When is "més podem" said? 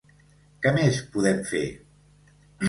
0.77-1.45